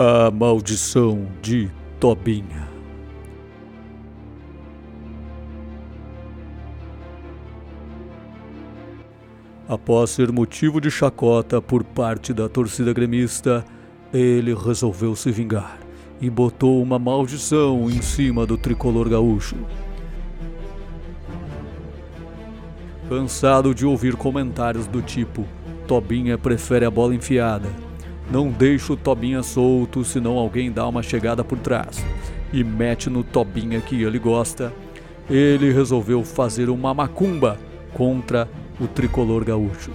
[0.00, 2.68] A Maldição de Tobinha.
[9.68, 13.64] Após ser motivo de chacota por parte da torcida gremista,
[14.14, 15.80] ele resolveu se vingar
[16.20, 19.56] e botou uma maldição em cima do tricolor gaúcho.
[23.08, 25.44] Cansado de ouvir comentários do tipo:
[25.88, 27.87] Tobinha prefere a bola enfiada
[28.30, 32.04] não deixa o Tobinha solto, senão alguém dá uma chegada por trás
[32.52, 34.72] e mete no Tobinha que ele gosta.
[35.28, 37.58] Ele resolveu fazer uma macumba
[37.92, 38.48] contra
[38.80, 39.90] o tricolor gaúcho.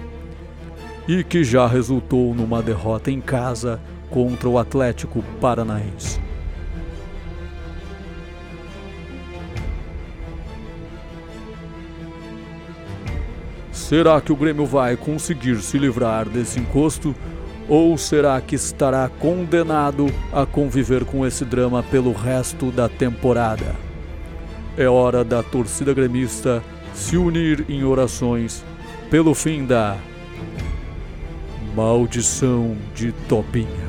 [1.08, 6.20] E que já resultou numa derrota em casa contra o Atlético Paranaense.
[13.72, 17.14] Será que o Grêmio vai conseguir se livrar desse encosto?
[17.68, 23.74] Ou será que estará condenado a conviver com esse drama pelo resto da temporada?
[24.76, 28.64] É hora da torcida gremista se unir em orações
[29.10, 29.96] pelo fim da
[31.74, 33.83] maldição de Topinha.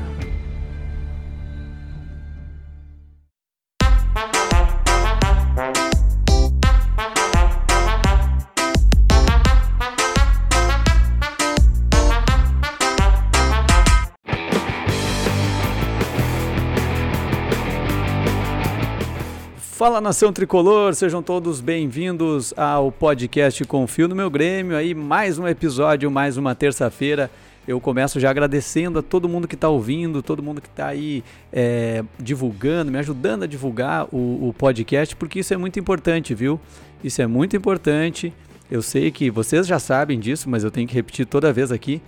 [19.76, 24.74] Fala nação tricolor, sejam todos bem-vindos ao podcast Confio no meu Grêmio.
[24.74, 27.30] Aí mais um episódio, mais uma terça-feira.
[27.68, 31.22] Eu começo já agradecendo a todo mundo que está ouvindo, todo mundo que está aí
[31.52, 36.58] é, divulgando, me ajudando a divulgar o, o podcast, porque isso é muito importante, viu?
[37.04, 38.32] Isso é muito importante.
[38.70, 42.00] Eu sei que vocês já sabem disso, mas eu tenho que repetir toda vez aqui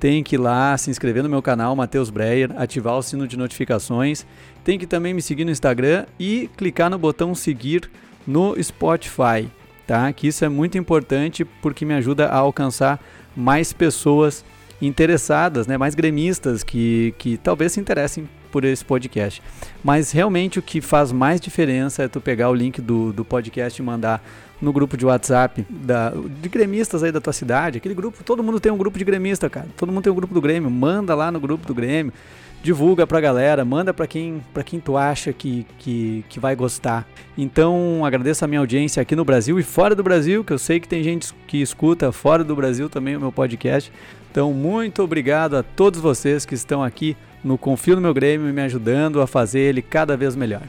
[0.00, 3.36] tem que ir lá se inscrever no meu canal, Matheus Breyer, ativar o sino de
[3.36, 4.26] notificações.
[4.64, 7.88] Tem que também me seguir no Instagram e clicar no botão seguir
[8.26, 9.46] no Spotify,
[9.86, 10.10] tá?
[10.10, 12.98] Que isso é muito importante porque me ajuda a alcançar
[13.36, 14.42] mais pessoas
[14.80, 15.76] interessadas, né?
[15.76, 19.42] Mais gremistas que, que talvez se interessem por esse podcast.
[19.82, 23.80] Mas realmente o que faz mais diferença é tu pegar o link do, do podcast
[23.80, 24.22] e mandar
[24.60, 27.78] no grupo de WhatsApp da, de gremistas aí da tua cidade.
[27.78, 29.68] Aquele grupo, todo mundo tem um grupo de gremista, cara.
[29.76, 30.70] Todo mundo tem um grupo do Grêmio.
[30.70, 32.12] Manda lá no grupo do Grêmio.
[32.62, 37.08] Divulga pra galera, manda pra quem, pra quem tu acha que, que, que vai gostar.
[37.36, 40.78] Então, agradeço a minha audiência aqui no Brasil e fora do Brasil, que eu sei
[40.78, 43.90] que tem gente que escuta fora do Brasil também o meu podcast.
[44.30, 48.62] Então, muito obrigado a todos vocês que estão aqui no Confio no Meu Grêmio me
[48.62, 50.62] ajudando a fazer ele cada vez melhor.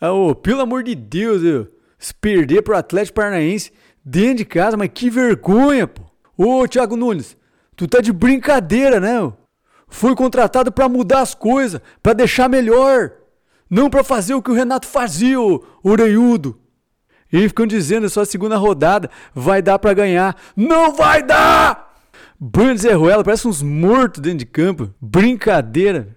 [0.00, 1.68] Oh, pelo amor de Deus, eu,
[1.98, 3.72] se perder pro Atlético Paranaense
[4.04, 6.02] dentro de casa, mas que vergonha, pô.
[6.36, 7.36] Ô, Thiago Nunes,
[7.76, 9.32] tu tá de brincadeira, né?
[9.92, 13.12] Fui contratado para mudar as coisas, para deixar melhor.
[13.70, 16.58] Não para fazer o que o Renato fazia, o orelhudo.
[17.30, 20.34] E ficam dizendo só a segunda rodada vai dar para ganhar.
[20.56, 21.94] Não vai dar!
[22.40, 24.90] De Zé Ruela, parece uns mortos dentro de campo.
[24.98, 26.16] Brincadeira.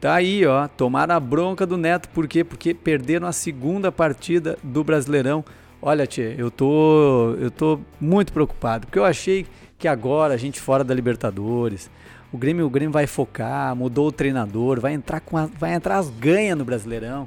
[0.00, 0.68] Tá aí, ó.
[0.68, 2.10] Tomaram a bronca do Neto.
[2.10, 2.44] Por quê?
[2.44, 5.42] Porque perderam a segunda partida do Brasileirão.
[5.80, 8.86] Olha, tia, eu tô, eu tô muito preocupado.
[8.86, 9.46] Porque eu achei
[9.80, 11.90] que agora a gente fora da Libertadores,
[12.30, 15.96] o Grêmio, o Grêmio vai focar, mudou o treinador, vai entrar com a, vai entrar
[15.96, 17.26] as ganhas no Brasileirão.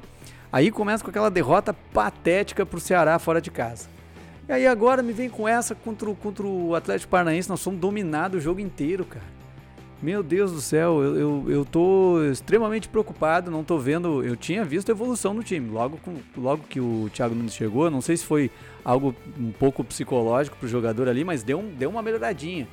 [0.52, 3.90] Aí começa com aquela derrota patética pro Ceará fora de casa.
[4.48, 7.80] E aí agora me vem com essa contra o, contra o Atlético Paranaense, nós somos
[7.80, 9.33] dominados o jogo inteiro, cara.
[10.04, 14.22] Meu Deus do céu, eu, eu, eu tô extremamente preocupado, não tô vendo.
[14.22, 15.70] Eu tinha visto evolução no time.
[15.70, 18.52] Logo, com, logo que o Thiago Nunes chegou, não sei se foi
[18.84, 22.68] algo um pouco psicológico pro jogador ali, mas deu, um, deu uma melhoradinha.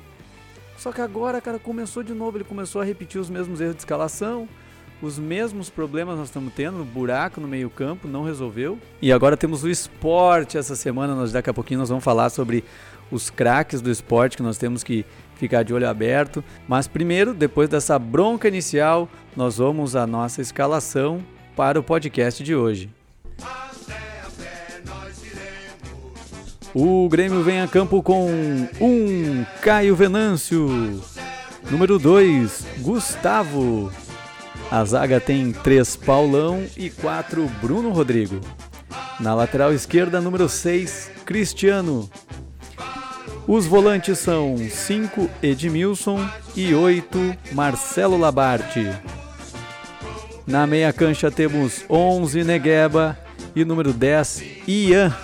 [0.77, 3.81] Só que agora, cara, começou de novo, ele começou a repetir os mesmos erros de
[3.81, 4.45] escalação,
[5.01, 8.77] os mesmos problemas nós estamos tendo, buraco no meio-campo, não resolveu.
[9.01, 12.63] E agora temos o esporte essa semana, nós daqui a pouquinho nós vamos falar sobre
[13.11, 15.05] os craques do esporte que nós temos que
[15.35, 16.43] ficar de olho aberto.
[16.67, 21.23] Mas primeiro, depois dessa bronca inicial, nós vamos à nossa escalação
[21.55, 22.89] para o podcast de hoje.
[26.73, 28.29] O Grêmio vem a campo com
[28.79, 31.01] um Caio Venâncio,
[31.69, 33.91] número 2 Gustavo,
[34.71, 38.39] a zaga tem 3 Paulão e 4 Bruno Rodrigo.
[39.19, 42.09] Na lateral esquerda, número 6 Cristiano.
[43.47, 48.87] Os volantes são 5 Edmilson e 8 Marcelo Labarte.
[50.45, 53.17] Na meia cancha temos 11 Negueba
[53.55, 55.15] e número 10 Ian.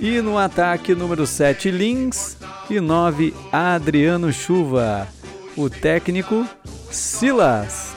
[0.00, 2.36] E no ataque, número 7 Lins
[2.70, 5.08] e 9 Adriano Chuva.
[5.56, 6.46] O técnico
[6.90, 7.96] Silas.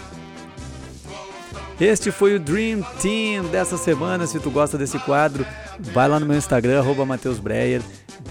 [1.80, 4.26] Este foi o Dream Team dessa semana.
[4.28, 5.46] Se tu gosta desse quadro,
[5.80, 7.82] vai lá no meu Instagram, arroba Matheus Breyer.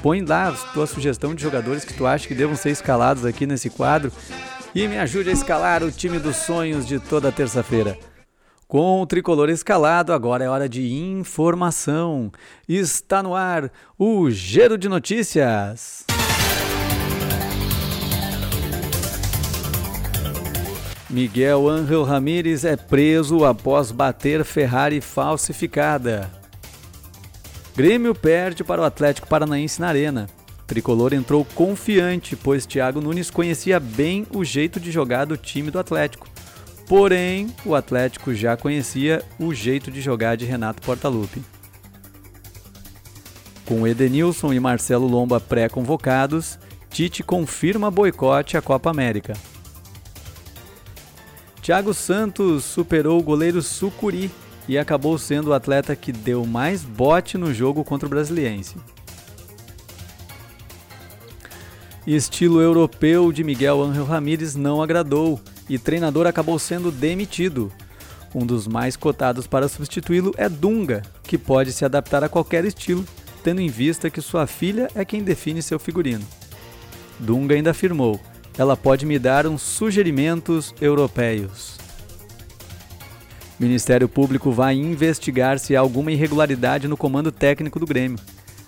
[0.03, 3.47] Põe lá a tua sugestão de jogadores que tu acha que devam ser escalados aqui
[3.47, 4.13] nesse quadro.
[4.75, 7.99] E me ajude a escalar o time dos sonhos de toda terça-feira.
[8.69, 12.31] Com o tricolor escalado, agora é hora de informação.
[12.69, 16.07] Está no ar o Giro de Notícias.
[21.11, 26.40] Miguel Ángel Ramírez é preso após bater Ferrari falsificada.
[27.81, 30.27] Grêmio perde para o Atlético Paranaense na Arena.
[30.67, 35.79] Tricolor entrou confiante, pois Thiago Nunes conhecia bem o jeito de jogar do time do
[35.79, 36.29] Atlético.
[36.87, 41.43] Porém, o Atlético já conhecia o jeito de jogar de Renato Portaluppi.
[43.65, 46.59] Com Edenilson e Marcelo Lomba pré-convocados,
[46.91, 49.33] Tite confirma boicote à Copa América.
[51.63, 54.31] Thiago Santos superou o goleiro Sucuri
[54.71, 58.77] e acabou sendo o atleta que deu mais bote no jogo contra o Brasiliense.
[62.07, 67.73] Estilo europeu de Miguel Ángel Ramírez não agradou e treinador acabou sendo demitido.
[68.33, 73.05] Um dos mais cotados para substituí-lo é Dunga, que pode se adaptar a qualquer estilo,
[73.43, 76.25] tendo em vista que sua filha é quem define seu figurino.
[77.19, 78.21] Dunga ainda afirmou:
[78.57, 81.80] ela pode me dar uns sugerimentos europeus.
[83.61, 88.19] Ministério Público vai investigar se há alguma irregularidade no comando técnico do Grêmio.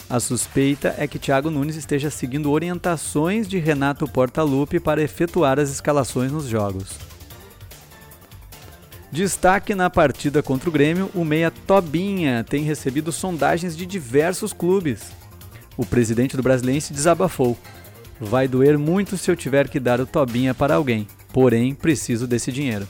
[0.09, 5.71] A suspeita é que Thiago Nunes esteja seguindo orientações de Renato Portaluppi para efetuar as
[5.71, 6.99] escalações nos jogos.
[9.11, 15.11] Destaque na partida contra o Grêmio, o meia Tobinha tem recebido sondagens de diversos clubes.
[15.75, 17.57] O presidente do Brasiliense desabafou.
[18.21, 22.53] Vai doer muito se eu tiver que dar o Tobinha para alguém, porém preciso desse
[22.53, 22.87] dinheiro.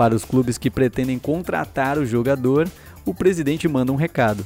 [0.00, 2.66] Para os clubes que pretendem contratar o jogador,
[3.04, 4.42] o presidente manda um recado: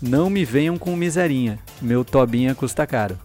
[0.00, 3.18] Não me venham com miserinha, meu Tobinha custa caro.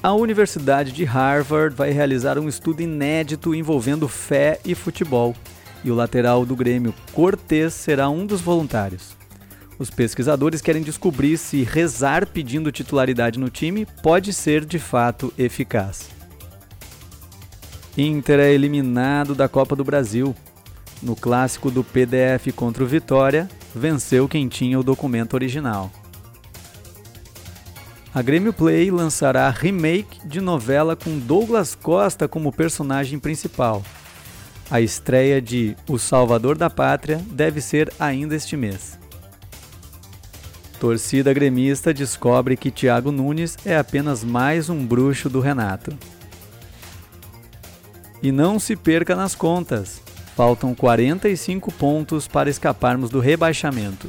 [0.00, 5.34] A Universidade de Harvard vai realizar um estudo inédito envolvendo fé e futebol,
[5.82, 9.16] e o lateral do Grêmio Cortez será um dos voluntários.
[9.80, 16.21] Os pesquisadores querem descobrir se rezar pedindo titularidade no time pode ser de fato eficaz.
[17.96, 20.34] Inter é eliminado da Copa do Brasil.
[21.02, 25.90] No clássico do PDF contra o Vitória, venceu quem tinha o documento original.
[28.14, 33.82] A Grêmio Play lançará remake de novela com Douglas Costa como personagem principal.
[34.70, 38.98] A estreia de O Salvador da Pátria deve ser ainda este mês.
[40.80, 45.96] Torcida gremista descobre que Thiago Nunes é apenas mais um bruxo do Renato.
[48.22, 50.00] E não se perca nas contas.
[50.36, 54.08] Faltam 45 pontos para escaparmos do rebaixamento.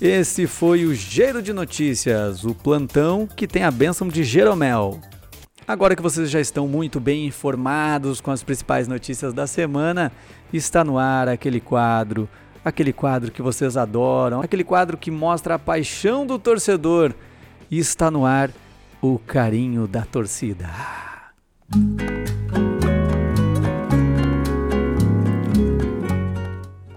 [0.00, 5.00] Esse foi o Giro de Notícias, o plantão que tem a bênção de Jeromel.
[5.66, 10.10] Agora que vocês já estão muito bem informados com as principais notícias da semana,
[10.52, 12.28] está no ar aquele quadro,
[12.64, 17.14] aquele quadro que vocês adoram, aquele quadro que mostra a paixão do torcedor.
[17.70, 18.50] Está no ar
[19.00, 20.68] o carinho da torcida.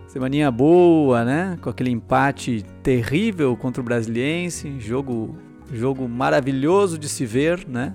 [0.08, 1.58] Semaninha boa, né?
[1.62, 5.38] Com aquele empate terrível contra o Brasiliense, jogo,
[5.72, 7.94] jogo maravilhoso de se ver, né?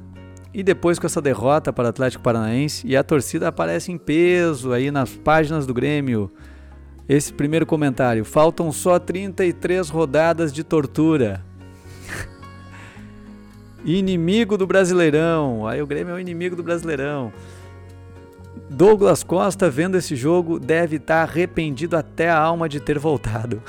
[0.52, 4.72] E depois com essa derrota para o Atlético Paranaense e a torcida aparece em peso
[4.72, 6.30] aí nas páginas do Grêmio.
[7.08, 11.44] Esse primeiro comentário, faltam só 33 rodadas de tortura.
[13.84, 15.66] Inimigo do Brasileirão.
[15.66, 17.32] Aí o Grêmio é o inimigo do Brasileirão.
[18.68, 23.62] Douglas Costa, vendo esse jogo, deve estar arrependido até a alma de ter voltado.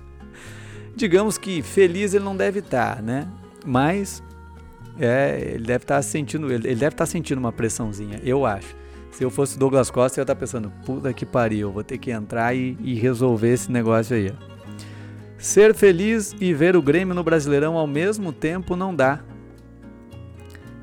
[0.94, 3.26] Digamos que feliz ele não deve estar, né?
[3.64, 4.22] Mas
[4.98, 8.76] é, ele deve estar sentindo, ele deve estar sentindo uma pressãozinha, eu acho.
[9.10, 12.10] Se eu fosse Douglas Costa, eu ia estar pensando, puta que pariu, vou ter que
[12.10, 14.32] entrar e, e resolver esse negócio aí.
[15.40, 19.20] Ser feliz e ver o Grêmio no Brasileirão ao mesmo tempo não dá.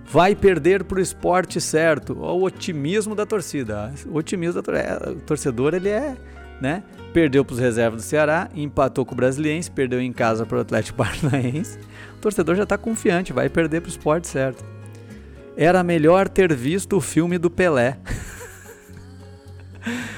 [0.04, 2.18] Vai perder para o esporte certo.
[2.20, 3.94] Olha o otimismo da torcida.
[4.08, 6.18] O otimismo da é, o torcedor ele é,
[6.60, 6.82] né?
[7.14, 10.62] Perdeu para os reservas do Ceará, empatou com o Brasiliense, perdeu em casa para o
[10.62, 11.78] Atlético Paranaense.
[12.18, 14.66] O torcedor já está confiante, vai perder para o esporte certo.
[15.56, 18.00] Era melhor ter visto o filme do Pelé.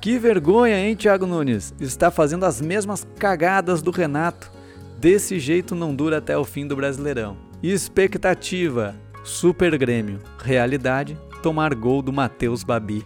[0.00, 1.74] Que vergonha, hein, Thiago Nunes?
[1.78, 4.50] Está fazendo as mesmas cagadas do Renato.
[4.98, 7.36] Desse jeito não dura até o fim do Brasileirão.
[7.62, 10.20] Expectativa: Super Grêmio.
[10.42, 13.04] Realidade: tomar gol do Matheus Babi.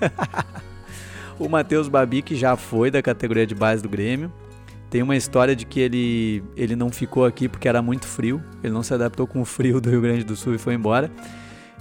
[1.38, 4.32] o Matheus Babi, que já foi da categoria de base do Grêmio,
[4.90, 8.72] tem uma história de que ele, ele não ficou aqui porque era muito frio, ele
[8.72, 11.08] não se adaptou com o frio do Rio Grande do Sul e foi embora.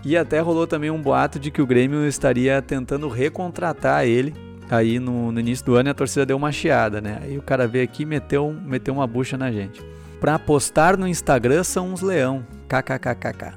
[0.05, 4.33] E até rolou também um boato de que o Grêmio estaria tentando recontratar ele
[4.69, 7.19] aí no, no início do ano a torcida deu uma chiada, né?
[7.21, 9.83] Aí o cara veio aqui e meteu, meteu uma bucha na gente.
[10.19, 13.53] Pra postar no Instagram são uns leão, kkkk.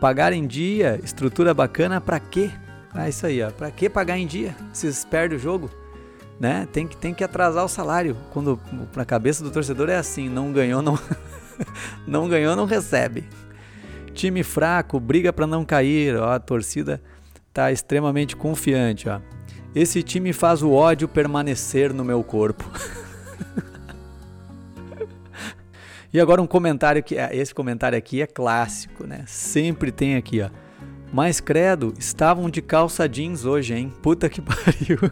[0.00, 2.50] Pagar em dia, estrutura bacana pra quê?
[2.94, 3.50] Ah, isso aí, ó.
[3.50, 4.54] Pra que pagar em dia?
[4.72, 5.70] Vocês perdem o jogo?
[6.38, 6.68] Né?
[6.70, 8.16] Tem que, tem que atrasar o salário.
[8.30, 8.60] Quando
[8.94, 10.98] na cabeça do torcedor é assim, não ganhou, não
[12.06, 13.24] não ganhou, não recebe.
[14.16, 17.02] Time fraco, briga para não cair, ó, a torcida
[17.52, 19.20] tá extremamente confiante, ó.
[19.74, 22.64] Esse time faz o ódio permanecer no meu corpo.
[26.10, 29.22] e agora um comentário que é, esse comentário aqui é clássico, né?
[29.26, 30.48] Sempre tem aqui, ó.
[31.12, 33.92] Mas credo, estavam de calça jeans hoje, hein?
[34.00, 35.10] Puta que pariu.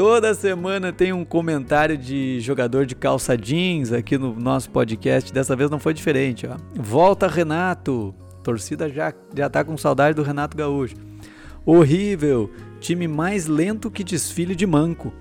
[0.00, 5.30] Toda semana tem um comentário de jogador de calça jeans aqui no nosso podcast.
[5.30, 6.56] Dessa vez não foi diferente, ó.
[6.74, 8.14] Volta Renato.
[8.42, 10.96] torcida já já tá com saudade do Renato Gaúcho.
[11.66, 12.50] Horrível.
[12.80, 15.12] Time mais lento que desfile de manco.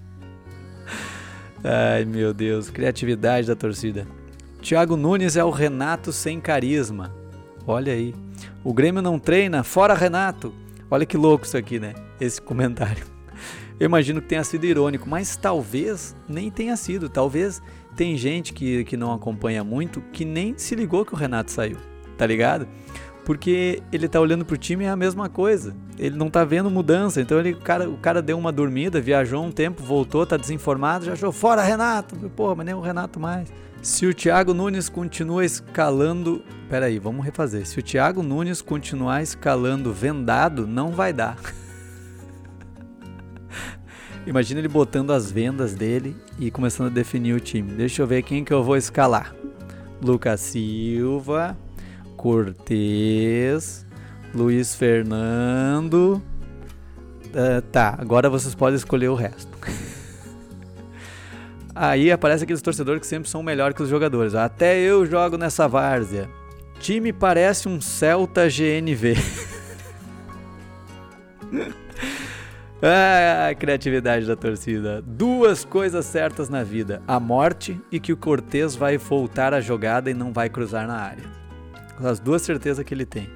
[1.64, 4.06] Ai, meu Deus, criatividade da torcida.
[4.60, 7.10] Thiago Nunes é o Renato sem carisma.
[7.66, 8.14] Olha aí.
[8.62, 10.52] O Grêmio não treina, fora Renato.
[10.90, 11.94] Olha que louco isso aqui, né?
[12.20, 13.15] Esse comentário.
[13.78, 17.08] Eu imagino que tenha sido irônico, mas talvez nem tenha sido.
[17.08, 17.62] Talvez
[17.94, 21.76] tem gente que, que não acompanha muito que nem se ligou que o Renato saiu,
[22.16, 22.66] tá ligado?
[23.26, 25.74] porque ele tá olhando pro time é a mesma coisa.
[25.98, 27.20] Ele não tá vendo mudança.
[27.20, 31.04] Então ele, o, cara, o cara deu uma dormida, viajou um tempo, voltou, tá desinformado,
[31.04, 32.14] já achou fora Renato.
[32.30, 33.52] Porra, mas nem o Renato mais.
[33.82, 36.40] Se o Thiago Nunes continua escalando.
[36.70, 37.66] Pera aí, vamos refazer.
[37.66, 41.36] Se o Thiago Nunes continuar escalando vendado, não vai dar.
[44.26, 47.72] Imagina ele botando as vendas dele e começando a definir o time.
[47.72, 49.34] Deixa eu ver quem que eu vou escalar.
[50.02, 51.56] Lucas Silva,
[52.16, 53.86] Cortez,
[54.34, 56.20] Luiz Fernando.
[57.26, 59.56] Uh, tá, agora vocês podem escolher o resto.
[61.72, 64.34] Aí aparece aqueles torcedores que sempre são melhores que os jogadores.
[64.34, 66.28] Até eu jogo nessa várzea.
[66.80, 69.14] Time parece um Celta GNV.
[72.82, 75.02] ah, criatividade da torcida.
[75.02, 80.10] Duas coisas certas na vida: a morte e que o Cortez vai voltar a jogada
[80.10, 81.36] e não vai cruzar na área
[82.04, 83.28] as duas certezas que ele tem.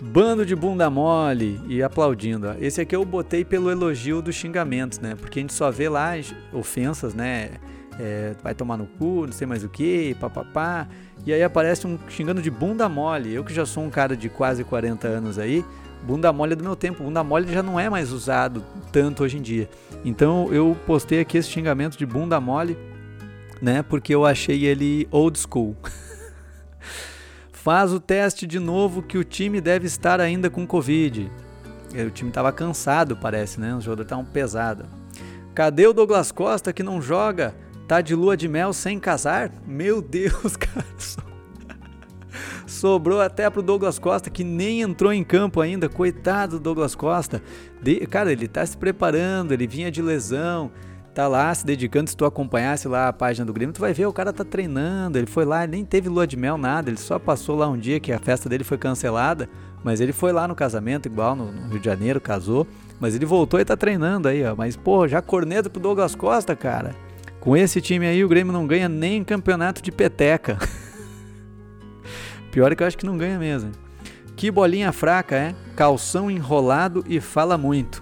[0.00, 2.54] Bando de bunda mole e aplaudindo.
[2.60, 5.14] Esse aqui eu botei pelo elogio dos xingamentos, né?
[5.18, 6.12] Porque a gente só vê lá
[6.52, 7.52] ofensas, né?
[7.98, 10.86] É, vai tomar no cu, não sei mais o que, papapá.
[11.24, 13.32] E aí aparece um xingando de bunda mole.
[13.32, 15.64] Eu que já sou um cara de quase 40 anos aí,
[16.04, 17.02] bunda mole é do meu tempo.
[17.02, 19.68] Bunda mole já não é mais usado tanto hoje em dia.
[20.04, 22.76] Então eu postei aqui esse xingamento de bunda mole,
[23.60, 23.82] né?
[23.82, 25.76] Porque eu achei ele old school.
[27.52, 31.30] Faz o teste de novo que o time deve estar ainda com Covid.
[32.06, 33.74] O time estava cansado, parece, né?
[33.74, 34.86] Os jogadores estavam pesados.
[35.54, 37.54] Cadê o Douglas Costa que não joga?
[37.86, 39.52] Tá de lua de mel sem casar?
[39.66, 40.84] Meu Deus, cara.
[42.66, 45.88] Sobrou até pro Douglas Costa que nem entrou em campo ainda.
[45.88, 47.42] Coitado do Douglas Costa.
[47.82, 48.06] De...
[48.06, 50.70] Cara, ele tá se preparando, ele vinha de lesão
[51.14, 54.04] tá lá se dedicando, se tu acompanhasse lá a página do Grêmio, tu vai ver,
[54.04, 56.98] o cara tá treinando, ele foi lá, ele nem teve lua de mel, nada, ele
[56.98, 59.48] só passou lá um dia que a festa dele foi cancelada,
[59.84, 62.66] mas ele foi lá no casamento, igual no, no Rio de Janeiro, casou,
[62.98, 66.56] mas ele voltou e tá treinando aí, ó, mas pô, já corneta pro Douglas Costa,
[66.56, 66.96] cara.
[67.38, 70.58] Com esse time aí, o Grêmio não ganha nem campeonato de peteca.
[72.54, 73.72] Pior é que eu acho que não ganha mesmo.
[74.36, 75.54] Que bolinha fraca, é?
[75.74, 78.00] Calção enrolado e fala muito.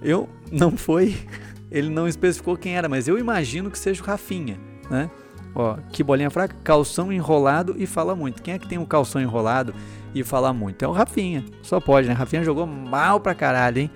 [0.00, 1.16] Eu não foi
[1.68, 4.56] ele não especificou quem era, mas eu imagino que seja o Rafinha,
[4.88, 5.10] né?
[5.52, 8.40] Ó, que bolinha fraca, calção enrolado e fala muito.
[8.40, 9.74] Quem é que tem um calção enrolado
[10.14, 10.84] e fala muito?
[10.84, 11.44] É o Rafinha.
[11.60, 12.14] Só pode, né?
[12.14, 13.90] Rafinha jogou mal pra caralho, hein?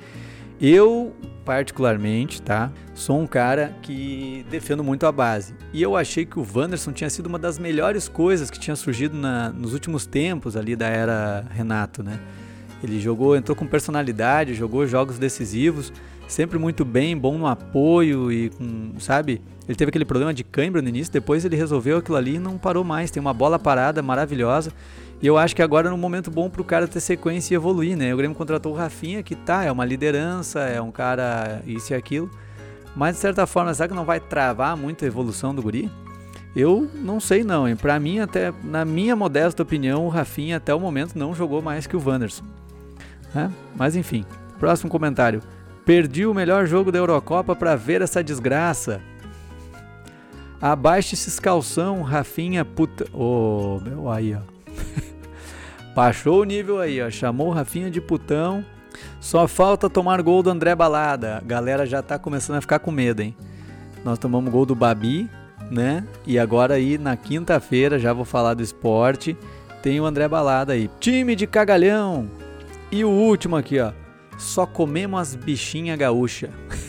[0.61, 1.15] Eu,
[1.47, 2.73] particularmente, tá?
[2.93, 5.55] Sou um cara que defendo muito a base.
[5.73, 9.17] E eu achei que o Wanderson tinha sido uma das melhores coisas que tinha surgido
[9.17, 12.19] na, nos últimos tempos ali da era Renato, né?
[12.83, 15.93] Ele jogou, entrou com personalidade, jogou jogos decisivos
[16.29, 19.41] sempre muito bem, bom no apoio e com, sabe?
[19.69, 22.57] Ele teve aquele problema de cãibra no início, depois ele resolveu aquilo ali e não
[22.59, 23.11] parou mais.
[23.11, 24.73] Tem uma bola parada maravilhosa.
[25.21, 27.97] E eu acho que agora é um momento bom pro cara ter sequência e evoluir,
[27.97, 28.13] né?
[28.13, 31.97] O Grêmio contratou o Rafinha, que tá, é uma liderança, é um cara isso e
[31.97, 32.31] aquilo.
[32.95, 35.91] Mas de certa forma, será que não vai travar muito a evolução do guri?
[36.55, 37.77] Eu não sei não, hein?
[37.77, 41.87] Pra mim, até na minha modesta opinião, o Rafinha até o momento não jogou mais
[41.87, 42.45] que o Wanderson.
[43.35, 43.51] É?
[43.75, 44.25] Mas enfim,
[44.59, 45.43] próximo comentário.
[45.85, 49.01] Perdi o melhor jogo da Eurocopa para ver essa desgraça.
[50.61, 53.07] Abaixe esses calção, Rafinha puta.
[53.13, 54.56] Ô, oh, meu aí, ó.
[55.97, 57.09] Baixou o nível aí, ó.
[57.09, 58.63] Chamou o Rafinha de putão.
[59.19, 61.39] Só falta tomar gol do André Balada.
[61.39, 63.35] A galera já tá começando a ficar com medo, hein?
[64.05, 65.27] Nós tomamos gol do Babi,
[65.71, 66.07] né?
[66.27, 69.35] E agora aí na quinta-feira, já vou falar do esporte,
[69.83, 70.91] tem o André Balada aí.
[71.01, 72.31] Time de cagalhão.
[72.93, 73.93] E o último aqui, ó.
[74.37, 76.51] Só comemos as bichinha gaúcha.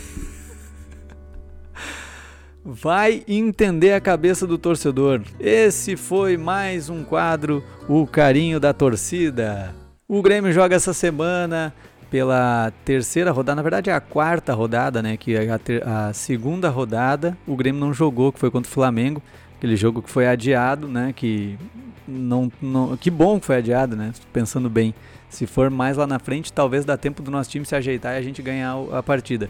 [2.69, 5.21] Vai entender a cabeça do torcedor.
[5.39, 9.73] Esse foi mais um quadro, o carinho da torcida.
[10.05, 11.73] O Grêmio joga essa semana
[12.11, 15.15] pela terceira rodada, na verdade é a quarta rodada, né?
[15.15, 18.73] Que é a, ter, a, segunda rodada o Grêmio não jogou, que foi contra o
[18.73, 19.23] Flamengo,
[19.55, 21.13] aquele jogo que foi adiado, né?
[21.15, 21.57] Que
[22.05, 24.11] não, não, que bom que foi adiado, né?
[24.33, 24.93] Pensando bem,
[25.29, 28.17] se for mais lá na frente, talvez dá tempo do nosso time se ajeitar e
[28.17, 29.49] a gente ganhar a partida.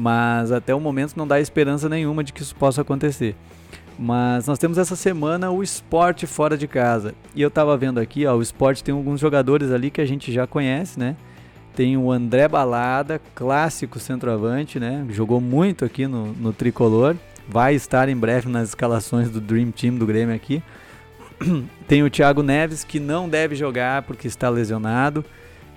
[0.00, 3.34] Mas até o momento não dá esperança nenhuma de que isso possa acontecer.
[3.98, 7.16] Mas nós temos essa semana o esporte fora de casa.
[7.34, 10.32] E eu tava vendo aqui, ó, o esporte tem alguns jogadores ali que a gente
[10.32, 11.16] já conhece, né?
[11.74, 15.04] Tem o André Balada, clássico centroavante, né?
[15.10, 17.16] Jogou muito aqui no, no tricolor.
[17.48, 20.62] Vai estar em breve nas escalações do Dream Team do Grêmio aqui.
[21.88, 25.24] Tem o Thiago Neves, que não deve jogar porque está lesionado.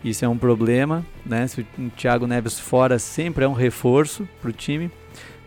[0.03, 1.47] Isso é um problema, né?
[1.47, 4.89] Se o Thiago Neves fora sempre é um reforço para o time.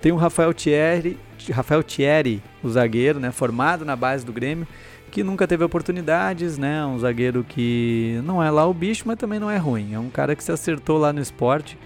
[0.01, 1.19] Tem o Rafael Thierry,
[1.51, 3.33] Rafael Thierry, o zagueiro, né?
[3.33, 4.67] Formado na base do Grêmio
[5.15, 6.85] que nunca teve oportunidades, né?
[6.85, 9.95] Um zagueiro que não é lá o bicho, mas também não é ruim.
[9.95, 11.79] É um cara que se acertou lá no esporte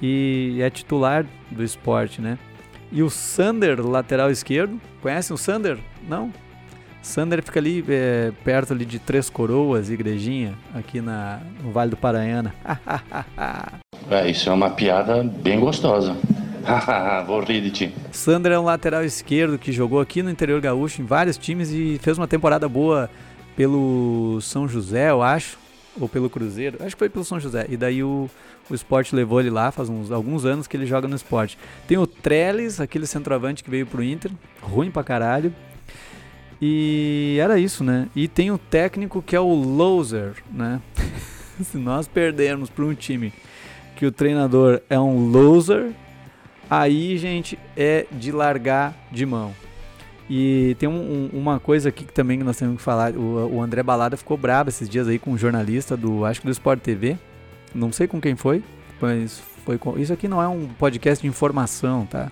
[0.00, 2.38] e é titular do esporte, né?
[2.90, 5.78] E o Sander, lateral esquerdo, conhecem o Sander?
[6.08, 6.32] Não?
[7.02, 11.96] Sander fica ali é, perto ali de Três Coroas, Igrejinha, aqui na, no Vale do
[11.96, 12.54] Paranhana.
[14.08, 16.16] é, isso é uma piada bem gostosa.
[17.26, 17.94] Vou rir de ti.
[18.12, 21.98] Sandra é um lateral esquerdo que jogou aqui no interior gaúcho em vários times e
[22.00, 23.10] fez uma temporada boa
[23.56, 25.58] pelo São José, eu acho,
[26.00, 26.78] ou pelo Cruzeiro.
[26.80, 27.66] Acho que foi pelo São José.
[27.68, 28.30] E daí o,
[28.70, 31.58] o esporte levou ele lá, faz uns, alguns anos que ele joga no esporte.
[31.88, 34.30] Tem o Trellis, aquele centroavante que veio pro Inter,
[34.62, 35.52] ruim pra caralho.
[36.64, 38.08] E era isso, né?
[38.14, 40.80] E tem o técnico que é o loser, né?
[41.60, 43.32] Se nós perdermos para um time
[43.96, 45.90] que o treinador é um loser,
[46.70, 49.52] aí, gente, é de largar de mão.
[50.30, 53.12] E tem um, um, uma coisa aqui que também nós temos que falar.
[53.16, 56.46] O, o, André Balada ficou bravo esses dias aí com um jornalista do, acho que
[56.46, 57.18] do Sport TV.
[57.74, 58.62] Não sei com quem foi,
[59.00, 62.30] mas foi com, isso aqui não é um podcast de informação, tá?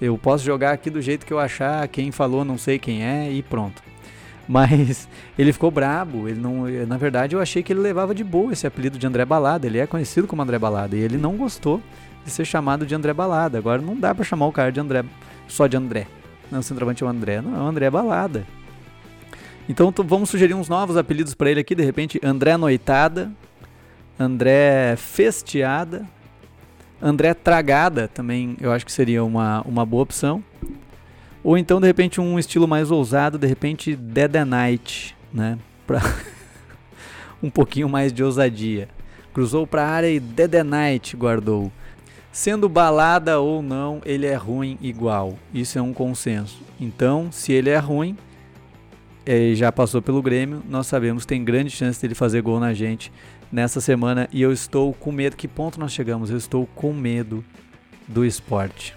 [0.00, 3.30] Eu posso jogar aqui do jeito que eu achar, quem falou não sei quem é
[3.30, 3.82] e pronto.
[4.48, 5.08] Mas
[5.38, 8.66] ele ficou brabo, ele não, na verdade eu achei que ele levava de boa esse
[8.66, 11.82] apelido de André Balada, ele é conhecido como André Balada e ele não gostou
[12.24, 13.58] de ser chamado de André Balada.
[13.58, 15.04] Agora não dá para chamar o cara de André,
[15.46, 16.06] só de André.
[16.50, 17.40] Não, o centroavante é o André.
[17.40, 18.46] Não, é o André Balada.
[19.68, 23.30] Então vamos sugerir uns novos apelidos para ele aqui, de repente André Noitada,
[24.18, 26.06] André Festeada,
[27.00, 30.42] André Tragada também eu acho que seria uma, uma boa opção.
[31.42, 35.58] Ou então, de repente, um estilo mais ousado, de repente Dead Night, né?
[35.86, 36.00] Pra
[37.42, 38.88] um pouquinho mais de ousadia.
[39.32, 41.72] Cruzou para a área e Dead Night guardou.
[42.30, 45.38] Sendo balada ou não, ele é ruim igual.
[45.54, 46.60] Isso é um consenso.
[46.78, 48.16] Então, se ele é ruim,
[49.24, 52.74] é, já passou pelo Grêmio, nós sabemos que tem grande chance dele fazer gol na
[52.74, 53.10] gente
[53.50, 55.36] nessa semana e eu estou com medo.
[55.36, 56.30] Que ponto nós chegamos?
[56.30, 57.44] Eu estou com medo
[58.06, 58.94] do esporte.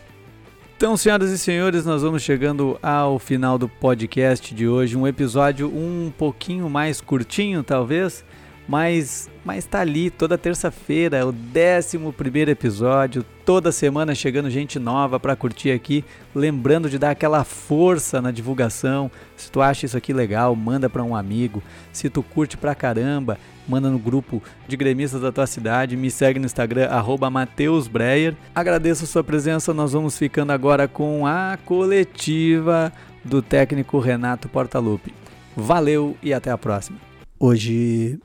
[0.77, 4.97] Então, senhoras e senhores, nós vamos chegando ao final do podcast de hoje.
[4.97, 8.25] Um episódio um pouquinho mais curtinho, talvez,
[8.71, 15.19] mas, mas tá ali toda terça-feira, é o 11 episódio, toda semana chegando gente nova
[15.19, 16.05] para curtir aqui.
[16.34, 19.12] Lembrando de dar aquela força na divulgação.
[19.36, 21.62] Se tu acha isso aqui legal, manda para um amigo.
[21.91, 25.97] Se tu curte pra caramba, manda no grupo de gremistas da tua cidade.
[25.97, 26.88] Me segue no Instagram,
[27.29, 28.38] MatheusBreyer.
[28.55, 29.73] Agradeço a sua presença.
[29.73, 32.89] Nós vamos ficando agora com a coletiva
[33.21, 35.13] do técnico Renato Portaluppi.
[35.57, 36.97] Valeu e até a próxima.
[37.38, 38.17] Hoje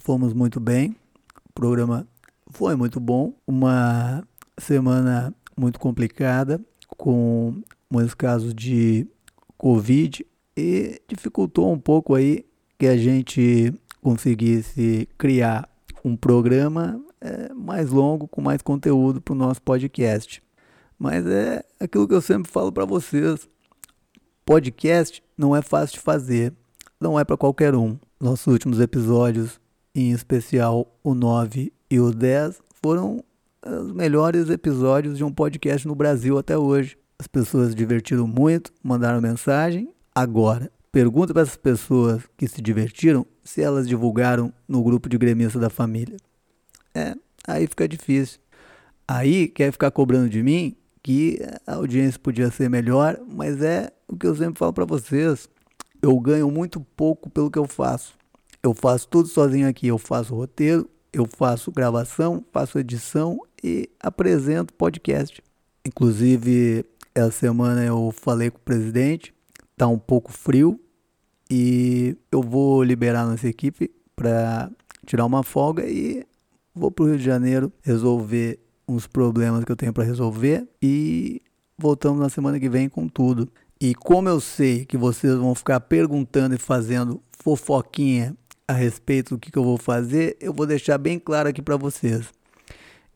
[0.00, 0.96] fomos muito bem,
[1.48, 2.06] o programa
[2.50, 4.24] foi muito bom, uma
[4.58, 6.60] semana muito complicada,
[6.96, 9.06] com muitos casos de
[9.56, 12.44] Covid e dificultou um pouco aí
[12.78, 15.68] que a gente conseguisse criar
[16.04, 20.42] um programa é, mais longo, com mais conteúdo para o nosso podcast.
[20.98, 23.48] Mas é aquilo que eu sempre falo para vocês.
[24.44, 26.52] Podcast não é fácil de fazer,
[26.98, 27.98] não é para qualquer um.
[28.18, 29.60] Nossos últimos episódios,
[29.94, 33.24] em especial o 9 e o 10, foram
[33.66, 36.96] os melhores episódios de um podcast no Brasil até hoje.
[37.18, 39.92] As pessoas se divertiram muito, mandaram mensagem.
[40.14, 45.60] Agora, pergunta para essas pessoas que se divertiram se elas divulgaram no grupo de gremistas
[45.60, 46.16] da família.
[46.94, 47.14] É,
[47.46, 48.40] aí fica difícil.
[49.06, 54.16] Aí quer ficar cobrando de mim que a audiência podia ser melhor, mas é o
[54.16, 55.48] que eu sempre falo para vocês.
[56.00, 58.19] Eu ganho muito pouco pelo que eu faço.
[58.62, 59.86] Eu faço tudo sozinho aqui.
[59.86, 65.42] Eu faço roteiro, eu faço gravação, faço edição e apresento podcast.
[65.86, 69.34] Inclusive, essa semana eu falei com o presidente,
[69.76, 70.78] tá um pouco frio
[71.50, 74.70] e eu vou liberar nossa equipe para
[75.06, 76.24] tirar uma folga e
[76.74, 81.40] vou para o Rio de Janeiro resolver uns problemas que eu tenho para resolver e
[81.78, 83.50] voltamos na semana que vem com tudo.
[83.80, 88.36] E como eu sei que vocês vão ficar perguntando e fazendo fofoquinha
[88.70, 91.76] a respeito do que, que eu vou fazer, eu vou deixar bem claro aqui para
[91.76, 92.32] vocês.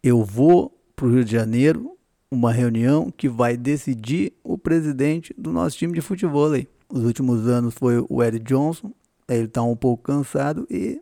[0.02, 1.96] Eu vou para o Rio de Janeiro,
[2.28, 6.52] uma reunião que vai decidir o presidente do nosso time de futebol.
[6.52, 6.66] Aí.
[6.92, 8.92] Os últimos anos foi o Ed Johnson,
[9.28, 11.00] ele está um pouco cansado e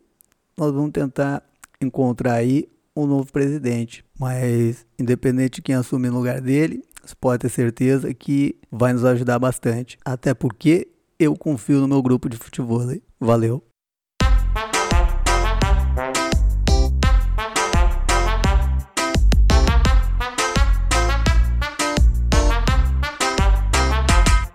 [0.55, 1.43] nós vamos tentar
[1.81, 4.05] encontrar aí um novo presidente.
[4.19, 9.03] Mas, independente de quem assumir no lugar dele, você pode ter certeza que vai nos
[9.03, 9.97] ajudar bastante.
[10.05, 10.87] Até porque
[11.17, 12.81] eu confio no meu grupo de futebol.
[13.19, 13.72] Valeu!